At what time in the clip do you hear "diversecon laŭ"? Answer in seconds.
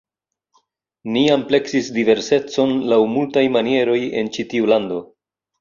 1.99-2.99